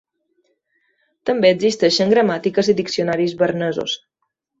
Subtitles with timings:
[1.29, 3.95] També existeixen gramàtiques i diccionaris bernesos.